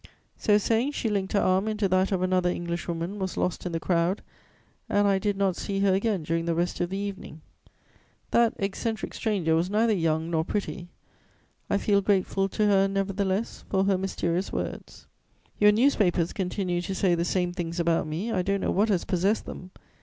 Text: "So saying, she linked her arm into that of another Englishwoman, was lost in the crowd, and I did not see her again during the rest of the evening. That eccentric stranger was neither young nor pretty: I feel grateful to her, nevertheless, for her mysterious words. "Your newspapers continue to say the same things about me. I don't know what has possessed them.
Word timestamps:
"So 0.35 0.57
saying, 0.57 0.93
she 0.93 1.09
linked 1.11 1.33
her 1.33 1.39
arm 1.39 1.67
into 1.67 1.87
that 1.89 2.11
of 2.11 2.23
another 2.23 2.49
Englishwoman, 2.49 3.19
was 3.19 3.37
lost 3.37 3.67
in 3.67 3.71
the 3.71 3.79
crowd, 3.79 4.23
and 4.89 5.07
I 5.07 5.19
did 5.19 5.37
not 5.37 5.55
see 5.55 5.81
her 5.81 5.93
again 5.93 6.23
during 6.23 6.45
the 6.45 6.55
rest 6.55 6.81
of 6.81 6.89
the 6.89 6.97
evening. 6.97 7.41
That 8.31 8.55
eccentric 8.57 9.13
stranger 9.13 9.53
was 9.53 9.69
neither 9.69 9.93
young 9.93 10.31
nor 10.31 10.43
pretty: 10.43 10.89
I 11.69 11.77
feel 11.77 12.01
grateful 12.01 12.49
to 12.49 12.65
her, 12.65 12.87
nevertheless, 12.87 13.63
for 13.69 13.83
her 13.83 13.95
mysterious 13.99 14.51
words. 14.51 15.05
"Your 15.59 15.71
newspapers 15.71 16.33
continue 16.33 16.81
to 16.81 16.95
say 16.95 17.13
the 17.13 17.23
same 17.23 17.53
things 17.53 17.79
about 17.79 18.07
me. 18.07 18.31
I 18.31 18.41
don't 18.41 18.61
know 18.61 18.71
what 18.71 18.89
has 18.89 19.05
possessed 19.05 19.45
them. 19.45 19.69